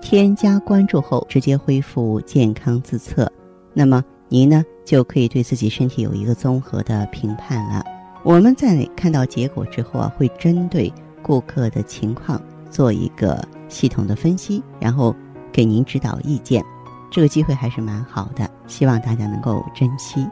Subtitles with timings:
[0.00, 3.30] 添加关注后，直接恢复健康自测，
[3.74, 7.84] 那么您呢就可以对自己身体有一个综合的评判了。
[8.22, 15.14] 我们在看到结果之后啊，会针对顾客的情况做一个系统的分析，然后
[15.52, 16.64] 给您指导意见。
[17.10, 20.26] 这个机会还是蛮好的，希望大家能够珍惜。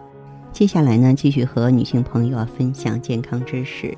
[0.53, 3.97] 接下来呢，继续和女性朋友啊分享健康知识。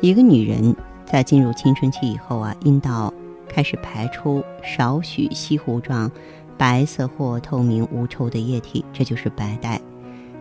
[0.00, 0.74] 一个女人
[1.04, 3.12] 在进入青春期以后啊，阴道。
[3.54, 6.10] 开始排出少许稀糊状、
[6.58, 9.80] 白色或透明无臭的液体，这就是白带。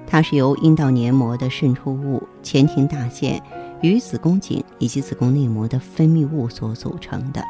[0.08, 3.39] 它是由阴道黏膜的渗出物、前庭大腺
[3.81, 7.44] 与子宫颈以及子宫内膜的分泌物所组成的。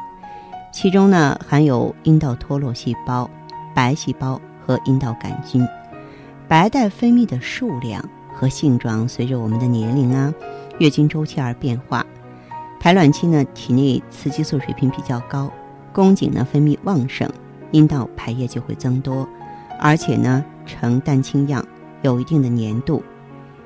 [0.70, 3.28] 其中呢，含有阴道脱落细胞、
[3.74, 5.66] 白细胞和阴道杆菌。
[6.46, 10.32] 白带分泌的数量和性状随着我们的年龄啊、
[10.78, 12.04] 月经周期而变化。
[12.84, 15.50] 排卵期呢，体内雌激素水平比较高，
[15.90, 17.26] 宫颈呢分泌旺盛，
[17.70, 19.26] 阴道排液就会增多，
[19.80, 21.66] 而且呢呈蛋清样，
[22.02, 23.02] 有一定的粘度。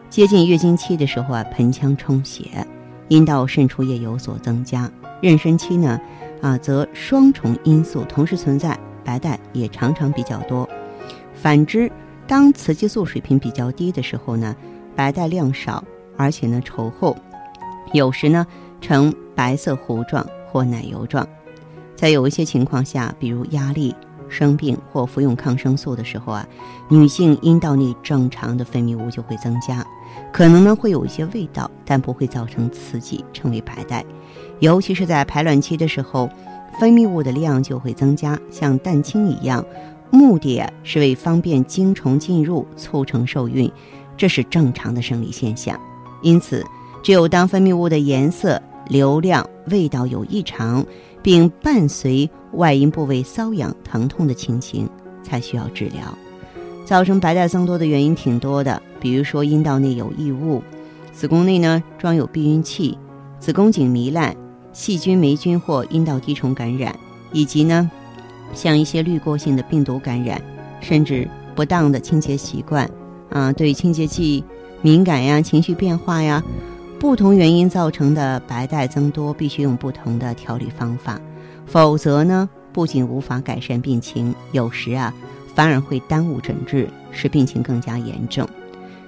[0.09, 2.65] 接近月经期的时候啊，盆腔充血，
[3.09, 4.89] 阴道渗出液有所增加。
[5.21, 6.01] 妊娠期呢，
[6.41, 10.69] 啊则双重因素同时存在，白带也常常比较多。
[11.35, 11.91] 反之，
[12.29, 14.55] 当雌激素水平比较低的时候呢，
[14.95, 15.83] 白带量少，
[16.17, 17.17] 而且呢稠厚，
[17.93, 18.47] 有时呢。
[18.81, 21.27] 呈白色糊状或奶油状，
[21.97, 23.95] 在有一些情况下，比如压力、
[24.29, 26.47] 生病或服用抗生素的时候啊，
[26.89, 29.87] 女性阴道内正常的分泌物就会增加，
[30.33, 34.05] 可能呢会有一些味道，但不会造成刺激，称为白带。
[34.61, 36.29] 尤其是在排卵期的时候，
[36.81, 39.65] 分泌物的量就会增加，像蛋清一样，
[40.11, 43.71] 目的是为方便精虫进入，促成受孕，
[44.17, 45.79] 这是正常的生理现象。
[46.23, 46.65] 因此，
[47.03, 48.61] 只有当分泌物的颜色。
[48.89, 50.83] 流量、味道有异常，
[51.23, 54.89] 并伴随外阴部位瘙痒、疼痛的情形，
[55.23, 56.17] 才需要治疗。
[56.87, 60.63] 造成白带增多的原因挺多的，比如说阴道内有异物，
[61.13, 62.97] 子宫内呢装有避孕器，
[63.39, 64.35] 子宫颈糜烂，
[64.73, 66.99] 细菌、霉菌或阴道滴虫感染，
[67.31, 67.91] 以及呢
[68.55, 70.41] 像一些滤过性的病毒感染，
[70.81, 72.91] 甚至不当的清洁习惯，
[73.29, 74.43] 啊，对清洁剂
[74.81, 76.43] 敏感呀，情绪变化呀。
[76.99, 81.21] 不同原因造成的白带增多，必须用不同的调理方法，
[81.65, 85.15] 否则呢，不仅无法改善病情，有时啊，
[85.55, 88.49] 反而会耽误诊治，使病情更加严重。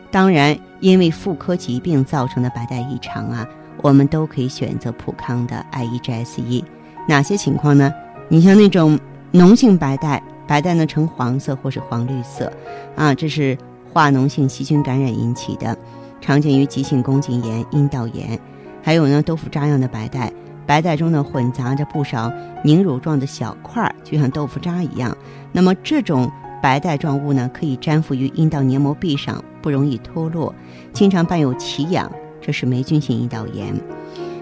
[0.08, 3.44] 当然，因为妇科疾病造成的白带异常啊，
[3.82, 6.64] 我们都可以选择普康的 IEGS-E。
[7.08, 7.92] 哪些情况呢？
[8.28, 8.96] 你像那种
[9.32, 12.52] 脓性白带，白带呢呈黄色或是黄绿色，
[12.94, 13.58] 啊，这是
[13.92, 15.76] 化脓性细菌感染引起的。
[16.20, 18.38] 常见于急性宫颈炎、阴道炎，
[18.82, 20.32] 还有呢豆腐渣样的白带，
[20.66, 22.32] 白带中呢混杂着不少
[22.62, 25.16] 凝乳状的小块，就像豆腐渣一样。
[25.52, 26.30] 那么这种
[26.62, 30.54] 白带状物呢，可以粘附于阴道黏膜壁上，不容易脱落，
[30.92, 32.10] 经常伴有奇痒，
[32.40, 33.74] 这是霉菌性阴道炎。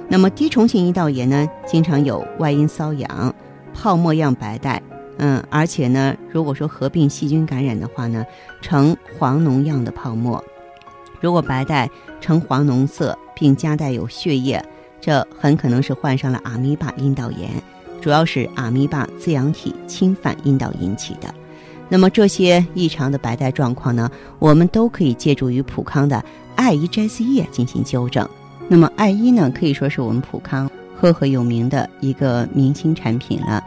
[0.09, 3.34] 那么滴虫性阴道炎呢，经常有外阴瘙痒、
[3.72, 4.83] 泡沫样白带，
[5.19, 8.25] 嗯，而且呢，如果说合并细菌感染的话呢，
[8.60, 10.43] 呈黄脓样的泡沫。
[11.21, 11.89] 如果白带
[12.21, 14.62] 呈黄脓色，并夹带有血液，
[15.01, 17.51] 这很可能是患上了阿米巴阴道炎，
[18.01, 21.34] 主要是阿米巴滋养体侵犯阴道引起的。
[21.89, 26.23] 那么这些异常的白带状况呢，我们都可以借助于普康的
[26.55, 28.28] 艾伊摘丝液进行纠正。
[28.69, 33.65] 那么艾伊呢，可以说是我们普康赫赫有名的一个明星产品了，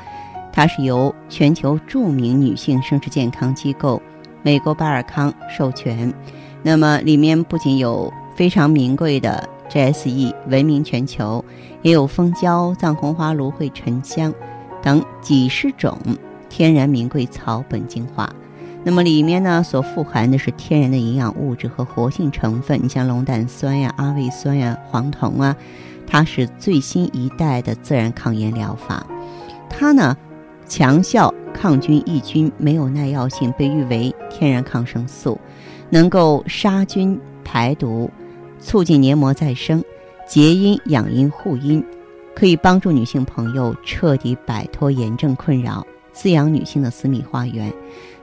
[0.54, 4.00] 它是由全球著名女性生殖健康机构
[4.44, 6.14] 美国巴尔康授权。
[6.64, 11.44] 那么里面不仅有非常名贵的 GSE，闻名全球，
[11.82, 14.34] 也有蜂胶、藏红花、芦荟、沉香
[14.82, 15.98] 等几十种
[16.50, 18.30] 天然名贵草本精华。
[18.84, 25.56] 那么里面呢所富含的是天然的营养物质和活性成分，你像龙胆酸呀、阿魏酸呀、黄酮啊，
[26.08, 29.06] 它是最新一代的自然抗炎疗法。
[29.70, 30.18] 它呢
[30.68, 35.40] 强效抗菌抑菌，没有耐药性，被誉为天然抗生素。
[35.92, 38.10] 能够杀菌排毒，
[38.60, 39.84] 促进黏膜再生，
[40.28, 41.84] 结阴养阴护阴，
[42.34, 47.72] 可以帮助女性朋友彻底摆脱炎症困扰，滋养女性的私密花园。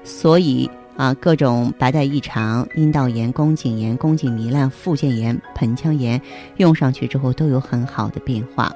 [0.03, 6.21] 所以啊，各种白带异常、阴道炎、宫颈炎、宫颈糜烂、附件炎、盆腔炎，
[6.57, 8.73] 用上去之后都有很好的变化。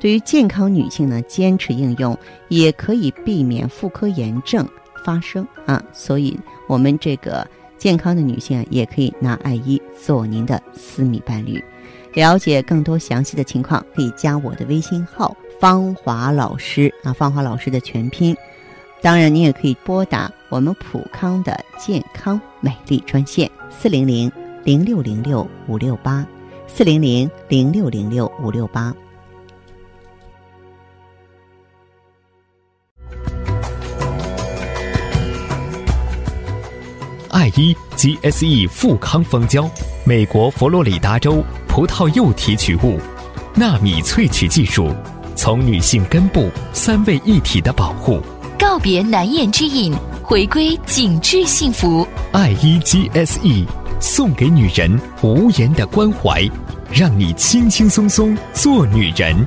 [0.00, 2.16] 对于健康女性呢，坚持应用
[2.48, 4.66] 也可以避免妇科炎症
[5.04, 5.82] 发生啊。
[5.92, 7.46] 所以，我们这个
[7.84, 11.62] 健康的女性啊也可以拿爱伊做您的私密伴侣。
[12.14, 18.34] 了解更多详细的情况，可以加我的微信号“芳华老师”啊，芳华老师的全拼。
[19.02, 24.32] 当然，你也可以拨打我们普康的健康美丽专线四零零
[24.62, 26.26] 零六零六五六八
[26.66, 28.94] 四零零零六零六五六八。
[37.54, 39.70] 爱伊 GSE 富康蜂胶，
[40.04, 42.98] 美国佛罗里达州葡萄柚提取物，
[43.54, 44.92] 纳米萃取技术，
[45.36, 48.20] 从女性根部三位一体的保护。
[48.58, 52.04] 告别难言之隐，回归紧致幸福。
[52.32, 53.64] 爱伊 GSE
[54.00, 56.42] 送给女人无言的关怀，
[56.92, 59.46] 让你轻轻松松做女人。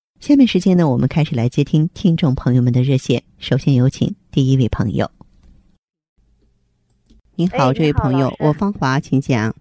[0.21, 3.23] 下面时间呢，我们开始来接听听众朋友们的热线。
[3.39, 5.09] 首先有请第一位朋友。
[7.35, 9.51] 您好，这位朋友，我芳华，请讲。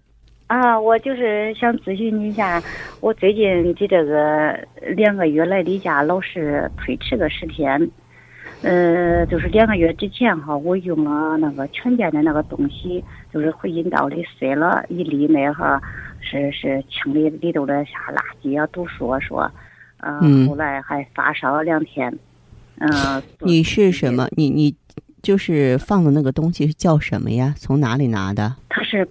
[0.48, 2.62] 啊，我就是想咨询你一下，
[3.00, 4.52] 我最近的这个
[4.94, 7.90] 两个月来例假老是推迟个十天，
[8.60, 13.02] 呃，就是两个月之前哈，我用了那个全健的那个东西，
[13.32, 15.80] 就是回阴道里塞了一粒那哈，
[16.20, 19.50] 是是清理里头的啥垃圾啊、毒素啊说，
[20.02, 22.16] 嗯，后来还发烧了两天，
[22.78, 24.28] 嗯，你是什么？
[24.36, 24.74] 你你
[25.22, 27.54] 就是放的那个东西是叫什么呀？
[27.56, 28.56] 从哪里拿的？
[28.68, 29.08] 它是。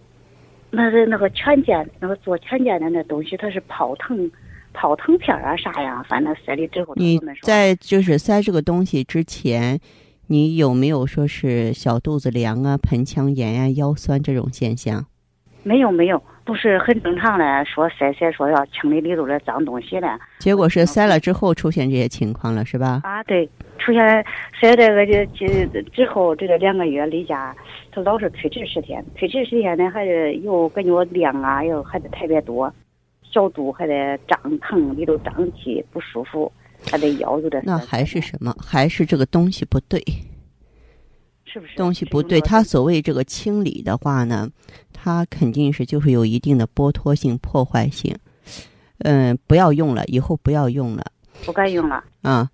[0.72, 4.30] 那是那个全健，那个做全健的那东西，它是泡腾，
[4.72, 6.06] 泡腾片啊啥呀？
[6.08, 9.80] 反正塞里之后，你在就是塞这个东西之前，
[10.28, 15.08] 你有没有说是小肚子凉啊、盆腔炎啊、腰酸这种现象？
[15.64, 17.64] 没有没有，都是很正常的。
[17.64, 20.20] 说塞塞说要清理里头的脏东西的。
[20.40, 23.02] 结果是塞了之后出现这些情况了，是吧？
[23.04, 23.48] 啊，对，
[23.78, 24.26] 出现
[24.60, 27.56] 塞这个就就之后这个两个月例假。
[27.92, 32.74] 他老是推迟十天，推迟十天呢，还是又感觉量啊，又还得特别多，
[33.22, 36.52] 小肚还得胀疼，里头胀气不舒服，
[36.90, 37.62] 还得腰有点。
[37.64, 38.56] 那还是什么？
[38.60, 40.04] 还是这个东西不对？
[41.46, 41.76] 是不是？
[41.76, 42.40] 东西不对。
[42.42, 44.48] 他所谓这个清理的话呢，
[45.02, 48.14] 他肯定是就是有一定的剥脱性、破坏性。
[49.00, 51.06] 嗯，不要用了，以后不要用了。
[51.46, 52.04] 不该用了。
[52.22, 52.50] 啊。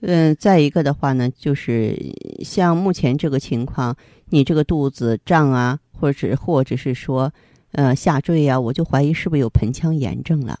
[0.00, 1.98] 嗯，再一个的话呢，就是
[2.44, 7.32] 像目前这个情况，你这个肚子胀啊，或者或者是说，
[7.72, 10.58] 呃，下坠啊，我就怀疑是不是有盆腔炎症了。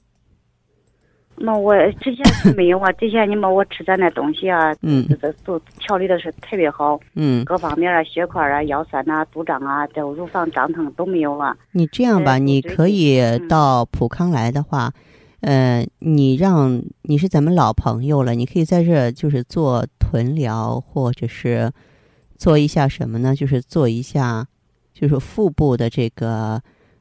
[1.36, 11.56] 那我之前是没有啊，之前你们我吃咱那东西啊，嗯，这都调理的是特别好，嗯，各方面啊，血块啊，腰酸呐，肚胀啊，这乳房胀疼都没有了。
[11.72, 14.92] 你这样吧，你可以到普康来的话。
[15.40, 21.70] 呃，你让你是咱们老朋友了，你可以在这就是做臀疗，或者是
[22.38, 23.34] 做一下什么呢？
[23.36, 24.46] 就是做一下，
[24.94, 26.58] 就是腹部的这个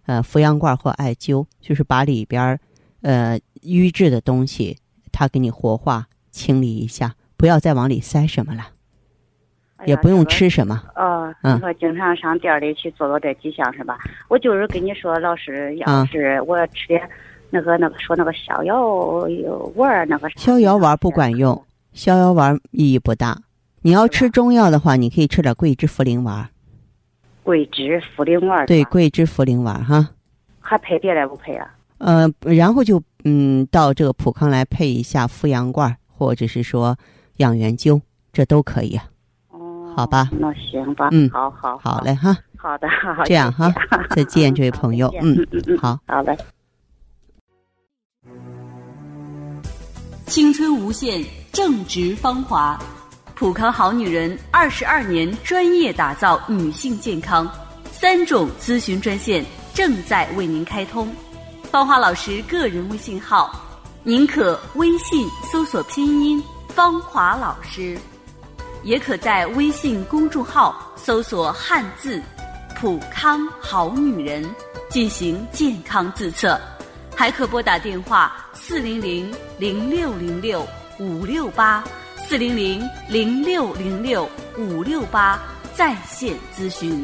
[0.07, 2.59] 呃扶阳罐或艾灸，就是把里边
[3.03, 4.79] 呃瘀滞的东西，
[5.12, 8.63] 它给你活化清理一下，不要再往里塞什么了，
[9.86, 10.81] 也不用吃什么。
[10.95, 14.00] 哦，你说经常上店里去做做这几项是吧？
[14.27, 17.07] 我就是跟你说，老师，要是我要吃点。
[17.55, 18.83] 那个那个说那个逍遥
[19.75, 23.43] 丸那个逍遥丸不管用，逍遥丸意义不大。
[23.83, 26.50] 你要吃中药的话，你可以吃点桂枝茯苓丸。
[27.43, 30.10] 桂枝茯苓丸对，桂枝茯苓丸哈。
[30.62, 31.75] 还配别的不配啊？
[32.03, 36.98] 呃，然后就嗯，到这个普康来配一下复阳罐，或者是说
[37.38, 38.01] 养元灸，
[38.33, 39.00] 这都可以。
[39.50, 40.29] 哦，好吧。
[40.38, 41.07] 那行吧。
[41.12, 42.38] 嗯，好好好嘞哈。
[42.57, 43.24] 好的，好。
[43.24, 43.74] 这样哈，
[44.13, 45.10] 再见，这位朋友。
[45.22, 46.38] 嗯嗯嗯，好，好嘞。
[50.25, 52.77] 青春无限，正值芳华。
[53.36, 57.50] 普康好女人二十二年专业打造女性健康，
[57.91, 61.07] 三种咨询专线正在为您开通。
[61.74, 63.60] 芳华老师个人微信号：
[64.03, 66.39] 您可微信搜索拼音
[66.70, 67.98] “芳华老师”，
[68.86, 72.22] 也可在微信公众号搜索汉字
[72.80, 74.48] “普康好女人”
[74.88, 76.62] 进行健康自测，
[77.15, 80.63] 还可拨打电话四零零零六零六
[81.00, 81.84] 五六八
[82.15, 85.42] 四零零零六零六五六八
[85.74, 87.03] 在线咨询。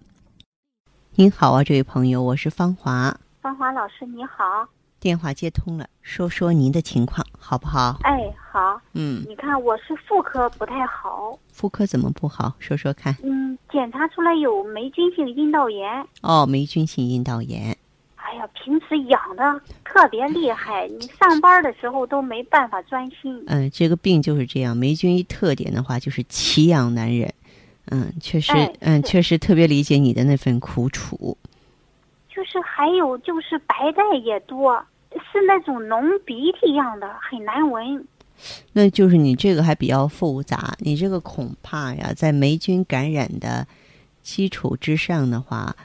[1.15, 3.13] 您好啊，这位朋友，我是芳华。
[3.41, 4.65] 芳华老师你好，
[4.97, 7.99] 电话接通了，说说您的情况好不好？
[8.03, 12.55] 哎，好，嗯，你看我是妇科不太好，妇科怎么不好？
[12.59, 13.13] 说说看。
[13.23, 16.07] 嗯，检查出来有霉菌性阴道炎。
[16.21, 17.77] 哦，霉菌性阴道炎。
[18.15, 23.43] 哎呀，平时痒的特别厉害， 你上班的时候都没办法专心。
[23.47, 27.33] 嗯，这个病就是这样，霉菌一特点的话就是奇痒难忍。
[27.91, 31.37] 嗯，确实，哎嗯，确实特别理解你的那份苦楚。
[32.29, 38.05] 就是还有就是白带也多，是那种浓鼻涕样的，很难闻。
[38.73, 43.67] 那就是你这个还比较复杂，你这个恐怕呀，在霉菌感染的
[44.23, 45.75] 基础之上的话，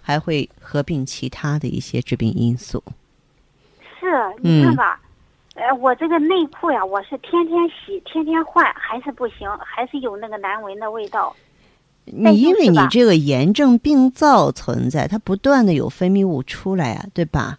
[0.00, 2.82] 还会合并其他的一些致病因素。
[4.00, 4.06] 是，
[4.40, 5.00] 你看嗯吧，
[5.54, 11.34] 呃，我这个内裤呀，我是天天洗，天天换，还是不行，还是有那个难闻的味道。
[12.06, 17.58] 那你因为你这个炎症病灶存在，它不断的有分泌物出来啊，对吧？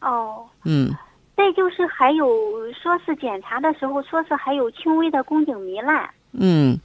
[0.00, 0.46] 哦。
[0.64, 0.90] 嗯，
[1.36, 2.26] 再就是还有
[2.72, 6.08] 说是检查的时候说是还有轻微的宫颈糜烂。
[6.32, 6.78] 嗯，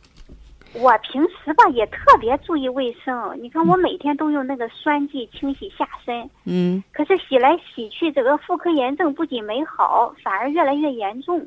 [0.74, 11.46] 我平时吧也特别注意卫生，你看我每天都用那个酸剂清洗下身，嗯，可是洗来洗去，这个妇科炎症不仅没好，反而越来越严重。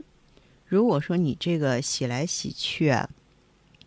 [0.67, 3.09] 如果说你这个洗来洗去啊，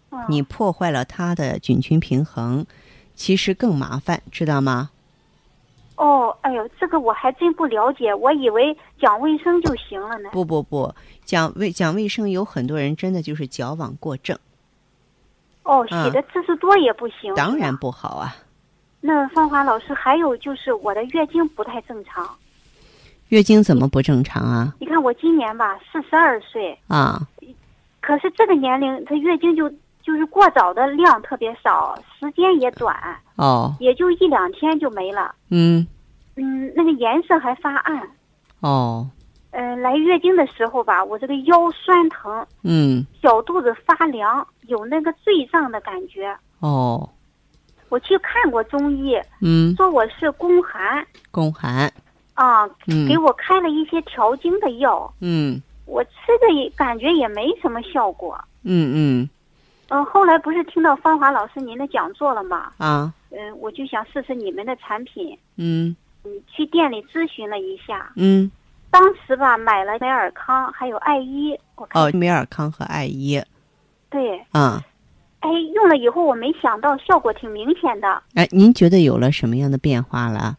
[0.09, 2.65] 嗯、你破坏了它的菌群平衡，
[3.13, 4.89] 其实更麻烦，知道吗？
[5.97, 10.29] 哦，哎呦，这个我还真不了解，我以为讲卫生就行了呢。
[10.31, 10.93] 不不不，
[11.25, 14.37] 讲卫讲卫生，有很多人真的就是矫枉过正，
[15.67, 17.31] 哦，洗的次数多也不行。
[17.33, 17.75] 嗯当然。
[17.77, 18.35] 不好啊。
[18.99, 22.27] 那芳华老师，还有就是我的月经不太正常。
[23.29, 24.73] 月经怎么不正常啊？
[24.79, 27.21] 你看我今年吧四十二岁，啊，
[28.01, 29.69] 可是这个年龄，她月经就
[30.01, 32.97] 就是过早的量特别少，时间也短，
[33.35, 35.35] 哦，也就一两天就没了。
[35.49, 35.85] 嗯，
[36.37, 38.01] 嗯，那个颜色还发暗。
[38.61, 39.07] 哦，
[39.51, 46.35] 嗯、来月经的时候吧，我这个腰酸疼，嗯，小肚子发凉，有那个坠胀的感觉。
[46.59, 47.09] 哦，
[47.89, 51.05] 我去看过中医，嗯，说我是宫寒。
[51.31, 51.91] 宫寒，
[52.35, 53.07] 啊，嗯。
[53.07, 55.61] 给我开了一些调经的药，嗯。
[55.85, 56.11] 我吃
[56.41, 58.37] 的也感觉也没什么效果。
[58.63, 59.29] 嗯嗯。
[59.87, 62.73] 嗯，后来不是听到芳华老师您的讲座了吗？
[62.77, 65.37] 啊，嗯，我就想试试你们的产品。
[65.55, 65.95] 嗯。
[66.25, 68.51] 嗯，去店里咨询了一下，嗯，
[68.97, 73.39] 当时吧买了美尔康还有艾依，我看、哦，美尔康和艾依，
[74.09, 74.81] 对，啊，
[75.41, 78.23] 哎，用了以后我没想到效果挺明显的。
[78.33, 80.57] 哎，您觉得有了什么样的变化了？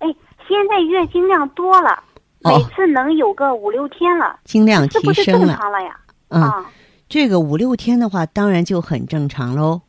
[0.00, 0.08] 哎，
[0.48, 1.90] 现在月经量多了，
[2.42, 2.58] 哦。
[2.58, 5.96] 每次能有个五六天了，经量提是不是正升了，常了呀？
[6.30, 6.66] 嗯，啊，
[7.08, 9.80] 这个五六天的话，当然就很正常喽。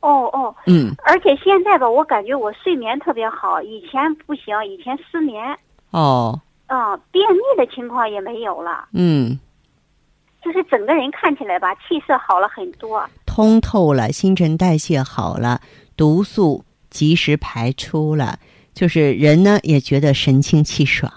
[0.00, 5.56] 哦哦，嗯，而且现在吧，我感觉我睡眠特别好，以前不行，以前失眠，
[5.90, 9.38] 哦，嗯，便秘的情况也没有了，嗯，
[10.42, 13.04] 就是整个人看起来吧，气色好了很多。
[13.26, 15.60] 通透了，新陈代谢好了，
[15.96, 18.38] 毒素及时排出了，
[18.74, 21.10] 就是人呢也觉得神清气爽。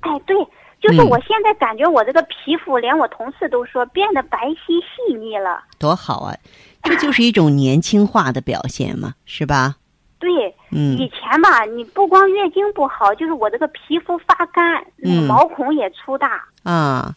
[0.00, 0.36] 哎，对，
[0.80, 5.62] 就是嗯我现在感觉我这个皮肤，连我同事都说变得白皙细腻了。
[5.78, 6.36] 多好啊！
[6.82, 9.76] 这就是一种年轻化的表现嘛，是吧？
[10.18, 16.44] 对，嗯以前吧，你不光月经不好，就是我这个皮肤发干，那个嗯毛孔也粗大。
[16.64, 17.14] 啊，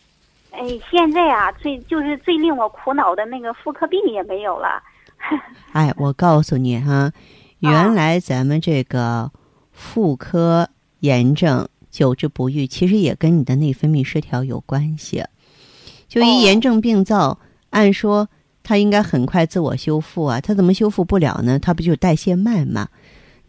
[0.52, 4.82] 哎，现在啊，最就是最令我苦恼的那个妇科病也没有了。
[5.74, 7.12] 哎，我告诉你哈，
[7.60, 9.32] 原来咱们这个
[9.72, 15.26] 妇科炎症久治不愈，其实也跟你的内分泌失调有关系。
[16.08, 17.40] 就哦一炎症病灶，
[17.72, 18.30] 按说
[18.64, 21.58] 它应该很快自我修复啊，它怎么修复不了呢？
[21.60, 22.88] 它不就代谢慢吗？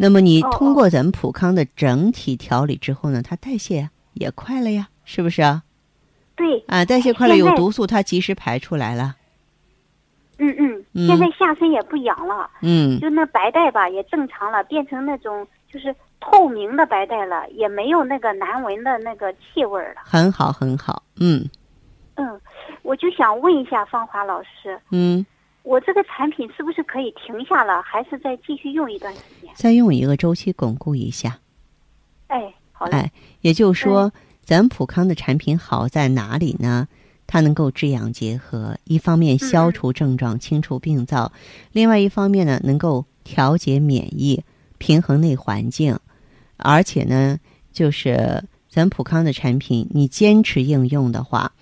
[0.02, 5.62] 那么你哦通过咱们普康的整体调理之后呢，它代谢也快了呀，是不是啊？
[6.34, 9.16] 对，啊，代谢快了，有毒素它及时排出来了。
[10.38, 20.00] 嗯嗯，嗯现在下身也不痒了，嗯就那白带吧也正常了，变成那种就是透明的白带了，也没有那个难闻的那个气味儿了。
[20.02, 21.02] 很好，很好。
[21.20, 21.46] 嗯
[22.14, 22.40] 嗯，
[22.80, 25.24] 我就想问一下芳华老师，嗯，
[25.70, 29.48] 我这个产品是不是可以停下了，还是再继续用一段时间？
[29.54, 31.38] 再用一个周期巩固一下。
[32.26, 33.12] 哎，好嘞，哎，
[33.42, 34.12] 也就是说，
[34.42, 36.88] 咱普康的产品好在哪里呢？
[37.28, 41.30] 它能够治养结合，一方面消除症状、清除病灶，
[41.70, 44.42] 另外一方面呢，能够调节免疫、
[44.78, 45.96] 平衡内环境，
[46.56, 47.38] 而且呢，
[47.72, 51.52] 就是咱普康的产品，你坚持应用的话，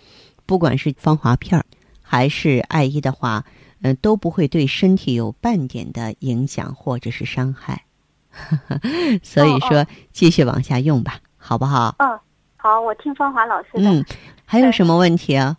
[0.47, 1.67] 不管是芳华片儿
[2.01, 3.45] 还是艾依的话，
[3.83, 7.85] 嗯、都不会对身体有半点的影响或者是伤害。
[9.23, 11.95] 所以哦说，继续往下用吧，好不好？
[11.99, 12.19] 嗯，
[12.57, 13.81] 好，我听芳华老师的。
[13.91, 14.05] 嗯，
[14.45, 15.57] 还有什么问题啊？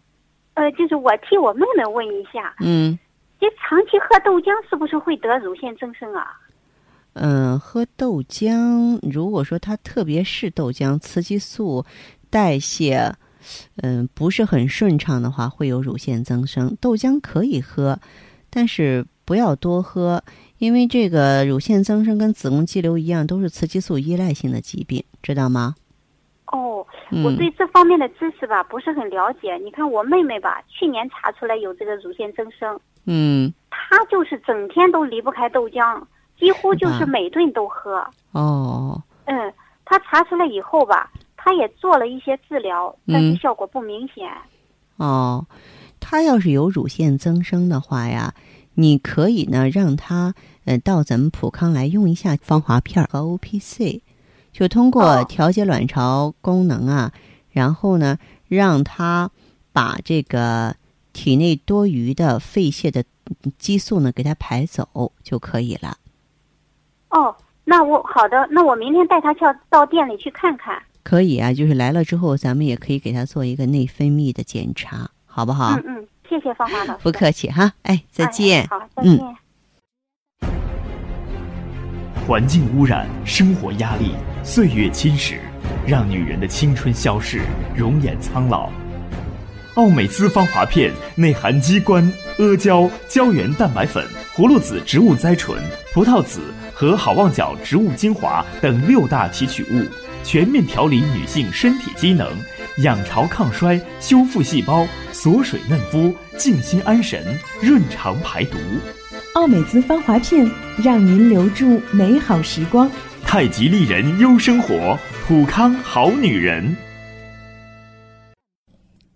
[0.54, 2.98] 呃，就是我替我妹妹问一下，嗯
[3.40, 6.38] 这长期喝豆浆是不是会得乳腺增生啊？
[7.14, 11.86] 嗯、喝豆浆，如果说它特别是豆浆，雌激素
[12.30, 13.16] 代谢
[13.82, 16.78] 嗯、不是很顺畅的话，会有乳腺增生。
[16.82, 18.00] 豆浆可以喝，
[18.50, 20.24] 但是不要多喝，
[20.58, 25.76] 因为这个乳腺增生跟子宫肌瘤一样，都是雌激素依赖性的疾病，知道吗？
[26.52, 29.56] 哦，嗯我对这方面的知识吧不是很了解。
[29.58, 36.02] 你看我妹妹吧，去年查出来有这个乳腺增生，嗯，她就是整天都离不开豆浆，
[36.40, 38.04] 几乎就是每顿都喝。
[38.32, 39.54] 哦，嗯，
[39.86, 44.30] 她查出来以后吧，她也做了一些治疗，但是嗯效果不明显。
[44.98, 45.46] 哦，
[46.02, 48.34] 他要是有乳腺增生的话呀，
[48.74, 54.04] 你可以呢让他呃到咱们普康来用一下芳华片儿和 O P C，
[54.52, 57.14] 就通过哦调节卵巢功能啊，
[57.50, 58.18] 然后呢
[58.50, 59.32] 让他
[59.72, 60.76] 把这个
[61.14, 63.02] 体内多余的废泄的
[63.58, 65.96] 激素呢给它排走就可以了。
[67.10, 70.84] 哦，那我好的，那我明天带他去到店里去看看。
[71.10, 75.72] 可以啊，就是来了之后，咱们也可以给他做一个内分泌的检查，好不好？
[75.78, 77.00] 嗯嗯，谢谢芳华老师。
[77.02, 78.62] 不客气哈，哎，再见。
[78.62, 79.36] 哎好，再嗯见。
[82.28, 84.12] 环境污染、生活压力、
[84.44, 85.40] 岁月侵蚀，
[85.88, 87.42] 让女人的青春消逝，
[87.76, 88.70] 容颜苍老。
[89.74, 92.04] 奥美姿芳华片内含鸡冠、
[92.38, 95.60] 阿胶、胶原蛋白粉、葫芦籽植物甾醇、
[95.92, 96.40] 葡萄籽
[96.72, 99.84] 和好望角植物精华等六大提取物，
[100.24, 102.32] 全面调理女性身体机能，
[102.84, 108.58] 养巢抗衰，修复细胞，锁水嫩肤，静心安神，润肠排毒。
[109.36, 110.50] 奥美姿芳华片，
[110.84, 112.90] 让您留住美好时光。
[113.24, 116.76] 太极丽人优生活，普康好女人。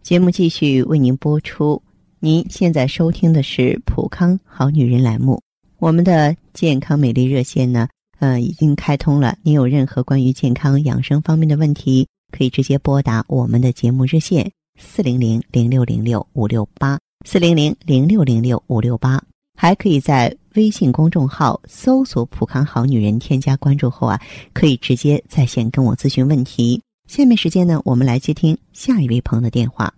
[0.01, 1.81] 节目继续为您播出。
[2.19, 5.41] 您现在收听的是普康好女人栏目，
[5.79, 7.87] 我们的健康美丽热线呢，
[8.19, 9.37] 呃，已经开通了。
[9.43, 19.21] 您有任何关于健康养生方面的问题，可以直接拨打我们的节目热线四零零零六零六五六八四零零零六零六五六八，
[19.57, 24.21] 还可以在微信公众号搜索“普康好女人”，添加关注后啊，
[24.53, 26.81] 可以直接在线跟我咨询问题。
[27.07, 29.93] 下面时间呢，我们来接听下一位朋友的电话。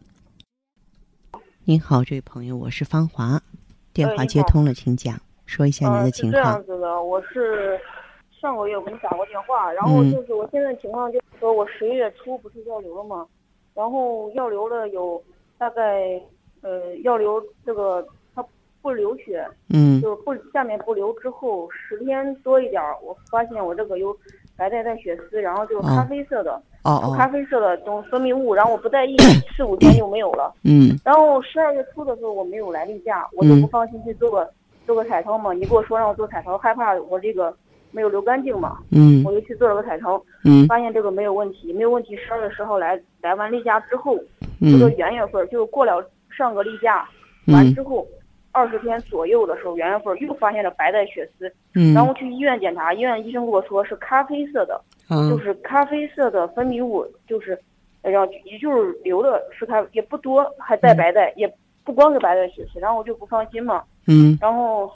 [1.63, 3.41] 您好，这位朋友，我是芳华，
[3.93, 6.65] 电话接通了，请讲，说一下您呃，的情况是这样。
[6.65, 7.79] 子的，我是
[8.45, 13.25] 上个月我给你打过电话，然后嗯就是我现在情况就是说我十一月初不是要流了吗？
[13.73, 15.19] 然后要流了有
[15.57, 16.21] 大概
[16.61, 18.45] 呃要流这个它
[18.83, 24.15] 不流血，嗯就是不下面不流之后十天多一点儿，我发现我这个有
[24.55, 26.53] 白带带血丝，然后就是咖啡色的，
[26.83, 29.17] 哦哦，咖啡色的东分泌物，然后我不在意，
[29.57, 30.53] 四五天就没有了。
[30.63, 34.47] 嗯然后十二月初的时候我没有来例假，我就嗯不放心去做个、
[34.85, 35.51] 做个彩超嘛。
[35.51, 37.53] 你跟我说让我做彩超，害怕我这个
[37.95, 39.23] 没有流干净嘛，嗯。
[39.23, 40.67] 我就去做了个彩超，嗯。
[40.67, 42.17] 发现这个没有问题，没有问题。
[42.17, 44.17] 十二月十号来来完例假之后，
[44.59, 47.07] 这个嗯元月份就过了上个例假
[47.47, 48.05] 完嗯之后，
[48.51, 54.79] 二十天左右的时候，元月份又发现了白带血丝，嗯，然后去医院检查，医院医生跟我说是咖啡色的，
[55.09, 57.57] 就嗯是咖啡色的分泌物，就是，
[58.01, 61.51] 呃然后也就是流的是咖也不多，还带白带，也
[61.83, 64.37] 不光是白带血丝，然后我就不放心嘛，嗯。
[64.41, 64.91] 然后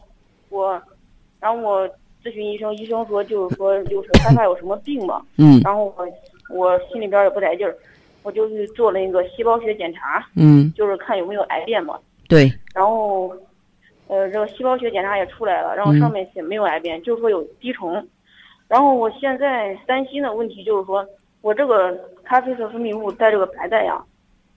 [0.50, 0.82] 我，
[1.40, 1.90] 然后我
[2.24, 6.08] 咨询医生，医生说就是说就是害怕有什么病嘛，嗯然后我
[6.54, 7.76] 我心里边也不得劲儿，
[8.24, 13.32] 我就去做了一个细胞学检查，嗯，就是看有没有癌变嘛，对，然后
[14.08, 18.06] 呃，这个细胞学检查也出来了，然后上面写没有癌变，就是说有滴虫。
[18.68, 21.06] 然后我现在担心的问题就是说，
[21.42, 24.00] 我这个咖啡色分泌物在这个白带呀，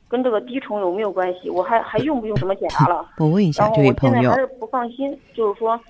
[0.08, 1.48] 跟这个滴虫有没有关系？
[1.48, 3.06] 我还还用不用什么检查了？
[3.18, 4.22] 我问一下这位朋友。
[4.22, 5.80] 然后我现在还是不放心，就是说，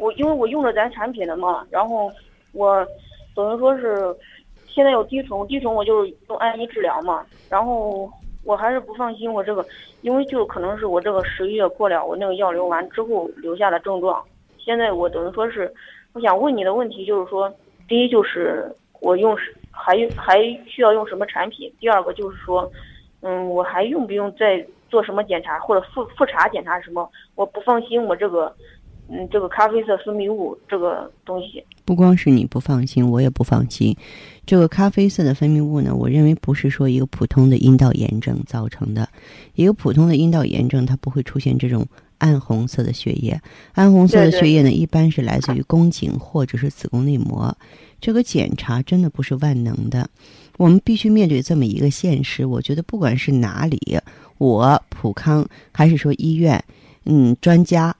[0.00, 2.10] 我因为我用了咱产品的嘛，然后
[2.52, 2.84] 我
[3.34, 4.16] 等于说是
[4.66, 8.10] 现在有滴虫，滴虫我就是用安一治疗嘛，然后
[8.42, 9.64] 我还是不放心我这个，
[10.02, 14.20] 因为就可能是我这个十一月过了，我那个药流完之后留下的症状。
[14.58, 15.72] 现在我等于说是，
[16.14, 17.52] 我想问你的问题就是说。
[17.88, 19.36] 第一就是我用
[19.72, 21.68] 还还需要用什么产品？
[21.80, 22.70] 第二个就是说，
[23.20, 27.10] 嗯，我还用不用再做什么检查或者复复查检查什么？
[27.34, 28.54] 我不放心我这个，
[29.12, 31.62] 嗯，这个咖啡色分泌物这个东西。
[31.84, 33.96] 不光是你不放心，我也不放心。
[34.46, 39.08] 这个咖啡色的分泌物呢，我认为不是说一个普通的阴道炎症造成的。
[39.54, 41.84] 一个普通的阴道炎症，它不会出现这种
[42.18, 43.40] 暗红色的血液。
[43.72, 47.52] 暗红色的血液呢，一般是来自于宫颈或者是子宫内膜。
[48.00, 50.08] 这个检查真的不是万能的，
[50.56, 52.46] 我们必须面对这么一个现实。
[52.46, 53.98] 我觉得不管是哪里，
[54.38, 56.62] 我普康还是说医院，
[57.04, 57.94] 嗯，专家。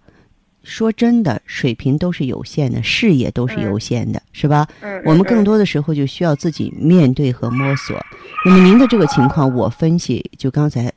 [0.62, 4.66] 说真的，水平都是有限的，视野都是有限的，是吧？
[4.80, 7.96] 嗯，我们更多的时候就需要自己面对和摸索。
[8.44, 10.92] 那么您的这个情况，我分析就刚才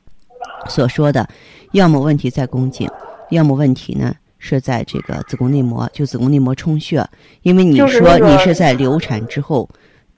[0.68, 1.26] 所说的，
[1.72, 2.88] 要么问题在宫颈，
[3.30, 7.06] 要么问题呢是在这个子宫内膜，就子宫内膜充血。
[7.42, 9.68] 因为你说你是在流产之后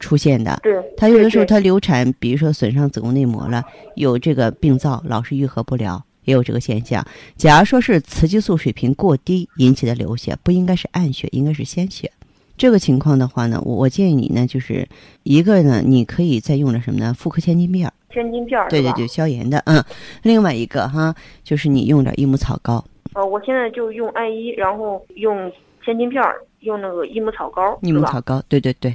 [0.00, 3.62] 出现的，对，它有的时候它流产，比如说损伤子宫内膜了，
[3.94, 6.04] 有这个病灶，老是愈合不了。
[6.26, 7.02] 也有这个现象。
[7.36, 12.12] 假如说是雌激素水平过低引起的流血，不应该是暗血，应该是鲜血。
[12.58, 14.88] 这个情况的话呢，我我建议你呢，就是
[15.24, 17.12] 一个呢，你可以再用着什么呢？
[17.12, 17.92] 妇科千金片儿。
[18.10, 18.66] 千金片儿。
[18.70, 19.58] 对对对，消炎的。
[19.66, 19.84] 嗯。
[20.22, 22.82] 另外一个哈，就是你用点益母草膏。
[23.12, 25.52] 呃，我现在就用艾依，然后用
[25.84, 27.78] 千金片儿，用那个益母草膏。
[27.82, 28.94] 益母草膏，对对对。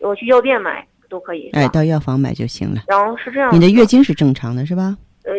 [0.00, 1.48] 我去药店买都可以。
[1.50, 2.82] 哎，到药房买就行了。
[2.88, 3.54] 然后是这样。
[3.54, 4.96] 你的月经是正常的，是吧？
[5.22, 5.32] 呃。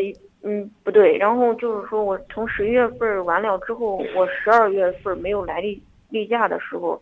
[0.44, 1.18] 嗯，不对。
[1.18, 7.00] 然后就是说，我从十一月份完了之后，我十二月份没有来例例假的时候，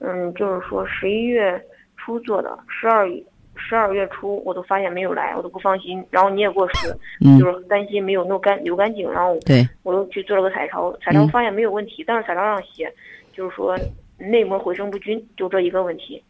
[0.00, 1.64] 嗯，就是说十一月
[1.96, 3.06] 初做的，十二
[3.54, 6.04] 十二月初我都发现没有来，我都不放心。
[6.10, 6.90] 然后你也给我说，
[7.38, 9.08] 就是担心没有弄干流干净。
[9.08, 12.92] 然后对，我又去做了个彩超，彩超发现没有问题，但是彩超上写
[13.32, 13.78] 就是说
[14.18, 16.20] 内膜回声不均，就这一个问题。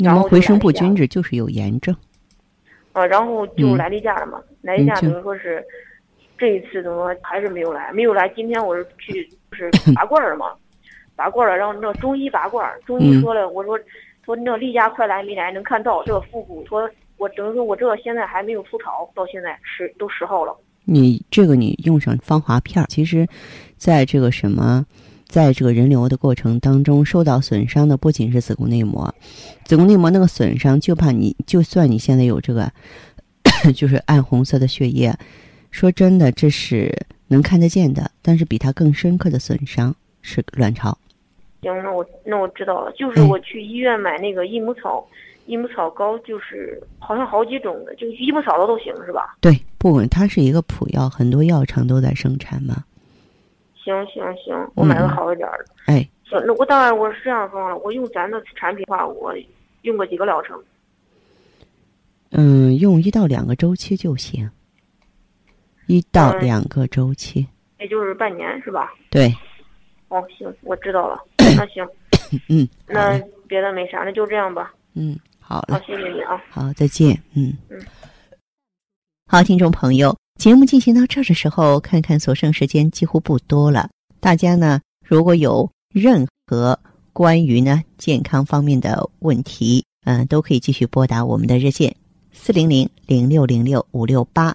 [0.00, 1.96] 内膜回声不均质就是有炎症。
[2.92, 5.64] 啊，然后就来例假了嘛，来例假等于说是。
[6.36, 7.92] 这一次怎么还是没有来？
[7.92, 8.28] 没有来。
[8.30, 10.46] 今天我是去 就是拔罐儿嘛，
[11.14, 13.78] 拔罐儿了，然后那中医拔罐儿，中医说了，我说
[14.24, 15.52] 说那例假快来没来？
[15.52, 20.56] 能看到这个腹部，说我等于说我这个现在还没有出潮，到现在十都十号了。
[20.84, 23.26] 你这个你用上芳华片儿，其实，
[23.76, 24.84] 在这个什么，
[25.26, 29.14] 在这个人流的过程当中，受到损伤的不仅是子宫内膜，
[29.64, 32.70] 子宫内膜那个损伤，就怕你就算你现在有这个，
[33.74, 35.16] 就是暗红色的血液。
[35.74, 36.88] 说真的，这是
[37.26, 40.96] 能看得见的，但是比它更深刻的损伤是卵巢。
[41.62, 45.04] 行，那我那我知道了，就是我去医院买那个益母草，
[45.46, 49.36] 益母草膏，就是好像好几种的，就益母草的都行，是吧？
[49.40, 52.84] 对，不管它是一个普药，很多药厂都在生产嘛。
[53.74, 55.66] 行行行，我买个好一点的。
[55.86, 59.34] 哎，行，那我当然我是这样说了，我用咱的产品的话，我
[59.82, 60.56] 用过几个疗程？
[62.30, 64.48] 嗯，用一到两个周期就行。
[65.86, 67.46] 一到两个周期，
[67.78, 68.92] 也就是半年是吧？
[69.10, 69.34] 对。
[70.08, 71.20] 哦，行，我知道了。
[71.56, 71.86] 那行，
[72.48, 73.18] 嗯，那
[73.48, 74.72] 别的没啥，那就这样吧。
[74.94, 75.74] 嗯，好了。
[75.74, 76.40] 好，谢谢你啊。
[76.50, 77.20] 好，再见。
[77.34, 77.80] 嗯嗯。
[79.26, 83.90] 好，听众朋友，节目进行到这的时候，看看所剩时间几乎不多了。
[84.20, 86.78] 大家呢，如果有任何
[87.12, 91.94] 关于呢健康方面的问题，嗯，都可以继续拨打我们的热线
[92.32, 94.54] 四零零零六零六五六八。